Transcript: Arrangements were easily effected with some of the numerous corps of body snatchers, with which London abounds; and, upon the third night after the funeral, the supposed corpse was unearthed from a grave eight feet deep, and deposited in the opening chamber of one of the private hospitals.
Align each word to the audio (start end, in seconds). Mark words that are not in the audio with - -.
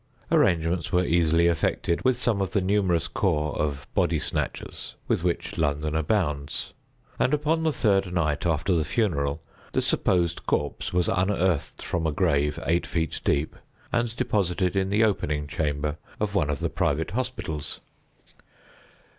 Arrangements 0.31 0.91
were 0.91 1.05
easily 1.05 1.45
effected 1.45 2.03
with 2.03 2.17
some 2.17 2.41
of 2.41 2.49
the 2.53 2.59
numerous 2.59 3.07
corps 3.07 3.55
of 3.59 3.85
body 3.93 4.17
snatchers, 4.17 4.95
with 5.07 5.23
which 5.23 5.59
London 5.59 5.95
abounds; 5.95 6.73
and, 7.19 7.35
upon 7.35 7.61
the 7.61 7.71
third 7.71 8.11
night 8.11 8.43
after 8.47 8.73
the 8.73 8.83
funeral, 8.83 9.43
the 9.73 9.79
supposed 9.79 10.43
corpse 10.47 10.91
was 10.91 11.07
unearthed 11.07 11.83
from 11.83 12.07
a 12.07 12.11
grave 12.11 12.59
eight 12.65 12.87
feet 12.87 13.21
deep, 13.23 13.55
and 13.93 14.15
deposited 14.15 14.75
in 14.75 14.89
the 14.89 15.03
opening 15.03 15.45
chamber 15.45 15.97
of 16.19 16.33
one 16.33 16.49
of 16.49 16.61
the 16.61 16.69
private 16.71 17.11
hospitals. 17.11 17.79